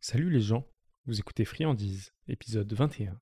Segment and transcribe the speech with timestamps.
[0.00, 0.64] Salut les gens,
[1.06, 3.20] vous écoutez Friandise, épisode 21.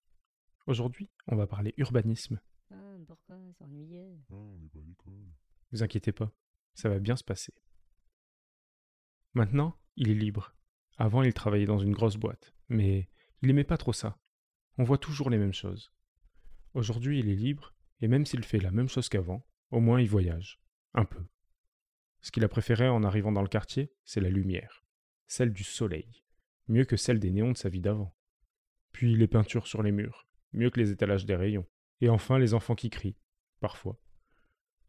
[0.67, 2.39] Aujourd'hui, on va parler urbanisme.
[2.71, 4.21] Ah, pourquoi C'est ennuyeux.
[5.73, 6.31] Vous inquiétez pas,
[6.75, 7.55] ça va bien se passer.
[9.33, 10.55] Maintenant, il est libre.
[10.99, 13.09] Avant, il travaillait dans une grosse boîte, mais
[13.41, 14.19] il aimait pas trop ça.
[14.77, 15.95] On voit toujours les mêmes choses.
[16.75, 20.11] Aujourd'hui, il est libre, et même s'il fait la même chose qu'avant, au moins il
[20.11, 20.61] voyage.
[20.93, 21.25] Un peu.
[22.21, 24.85] Ce qu'il a préféré en arrivant dans le quartier, c'est la lumière.
[25.27, 26.26] Celle du soleil.
[26.69, 28.15] Mieux que celle des néons de sa vie d'avant.
[28.93, 30.27] Puis les peintures sur les murs.
[30.53, 31.67] Mieux que les étalages des rayons.
[32.01, 33.17] Et enfin les enfants qui crient.
[33.61, 33.99] Parfois.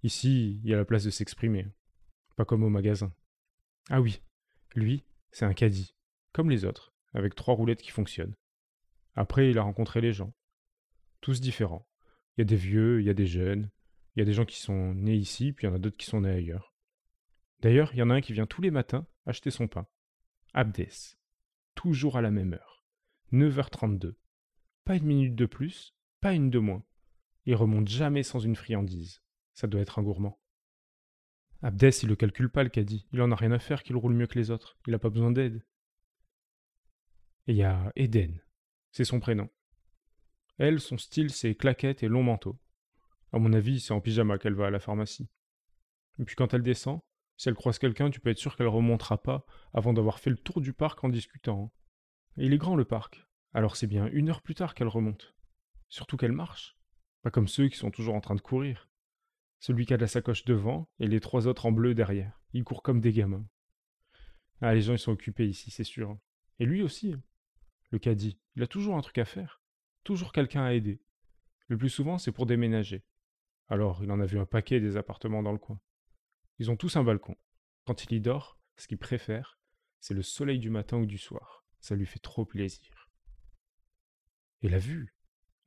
[0.04, 1.68] Ici, il y a la place de s'exprimer.
[2.36, 3.14] Pas comme au magasin.
[3.90, 4.22] Ah oui,
[4.76, 5.96] lui, c'est un caddie.
[6.34, 8.36] Comme les autres, avec trois roulettes qui fonctionnent.
[9.16, 10.34] Après, il a rencontré les gens.
[11.22, 11.88] Tous différents.
[12.36, 13.72] Il y a des vieux, il y a des jeunes,
[14.16, 15.98] il y a des gens qui sont nés ici, puis il y en a d'autres
[15.98, 16.76] qui sont nés ailleurs.
[17.62, 19.88] D'ailleurs, il y en a un qui vient tous les matins acheter son pain.
[20.54, 21.18] Abdès.
[21.78, 22.84] Toujours à la même heure.
[23.32, 24.16] 9h32.
[24.84, 26.84] Pas une minute de plus, pas une de moins.
[27.46, 29.22] Il remonte jamais sans une friandise.
[29.54, 30.42] Ça doit être un gourmand.
[31.62, 33.06] Abdès, il le calcule pas, le caddie.
[33.12, 34.80] Il en a rien à faire qu'il roule mieux que les autres.
[34.88, 35.64] Il a pas besoin d'aide.
[37.46, 38.42] Et il y a Eden.
[38.92, 39.48] C'est son prénom.
[40.58, 42.60] Elle, son style, c'est claquettes et long manteau.
[43.32, 45.30] À mon avis, c'est en pyjama qu'elle va à la pharmacie.
[46.18, 47.02] Et puis quand elle descend,
[47.38, 50.38] si elle croise quelqu'un, tu peux être sûr qu'elle remontera pas avant d'avoir fait le
[50.38, 51.66] tour du parc en discutant.
[51.66, 51.72] hein.
[52.38, 55.36] Il est grand le parc, alors c'est bien une heure plus tard qu'elle remonte.
[55.88, 56.78] Surtout qu'elle marche.
[57.22, 58.90] Pas comme ceux qui sont toujours en train de courir.
[59.60, 62.40] Celui qui a la sacoche devant et les trois autres en bleu derrière.
[62.54, 63.48] Ils courent comme des gamins.
[64.62, 66.12] Ah, les gens ils sont occupés ici, c'est sûr.
[66.12, 66.20] hein.
[66.60, 67.14] Et lui aussi.
[67.14, 67.22] hein.
[67.92, 69.62] Le caddie, il a toujours un truc à faire.
[70.04, 71.02] Toujours quelqu'un à aider.
[71.68, 73.04] Le plus souvent, c'est pour déménager.
[73.70, 75.80] Alors, il en a vu un paquet des appartements dans le coin.
[76.60, 77.36] Ils ont tous un balcon.
[77.86, 79.60] Quand il y dort, ce qu'il préfère,
[80.00, 81.66] c'est le soleil du matin ou du soir.
[81.80, 83.10] Ça lui fait trop plaisir.
[84.62, 85.14] Et la vue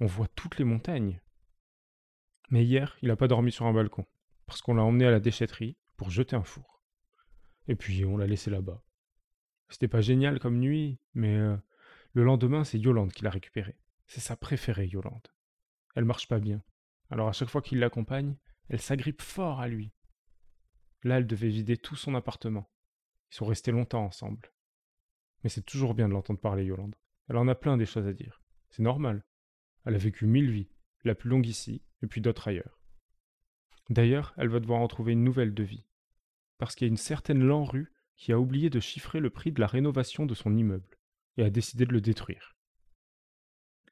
[0.00, 1.20] On voit toutes les montagnes.
[2.50, 4.06] Mais hier, il n'a pas dormi sur un balcon,
[4.46, 6.82] parce qu'on l'a emmené à la déchetterie pour jeter un four.
[7.68, 8.82] Et puis, on l'a laissé là-bas.
[9.68, 11.56] C'était pas génial comme nuit, mais euh,
[12.12, 13.78] le lendemain, c'est Yolande qui l'a récupéré.
[14.08, 15.28] C'est sa préférée, Yolande.
[15.94, 16.62] Elle marche pas bien.
[17.10, 18.36] Alors à chaque fois qu'il l'accompagne,
[18.68, 19.92] elle s'agrippe fort à lui.
[21.02, 22.70] Là, elle devait vider tout son appartement.
[23.30, 24.52] Ils sont restés longtemps ensemble.
[25.42, 26.96] Mais c'est toujours bien de l'entendre parler, Yolande.
[27.28, 28.42] Elle en a plein des choses à dire.
[28.68, 29.24] C'est normal.
[29.84, 30.70] Elle a vécu mille vies,
[31.04, 32.80] la plus longue ici, et puis d'autres ailleurs.
[33.88, 35.86] D'ailleurs, elle va devoir en trouver une nouvelle de vie.
[36.58, 39.60] Parce qu'il y a une certaine Lanrue qui a oublié de chiffrer le prix de
[39.60, 40.98] la rénovation de son immeuble,
[41.38, 42.56] et a décidé de le détruire.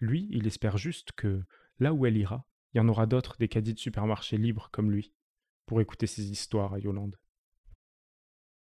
[0.01, 1.43] Lui, il espère juste que,
[1.79, 4.91] là où elle ira, il y en aura d'autres des caddies de supermarché libres comme
[4.91, 5.15] lui,
[5.69, 7.15] pour écouter ses histoires à Yolande.